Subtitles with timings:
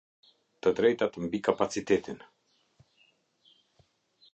[0.67, 2.25] Të drejtat mbi kapacitetin.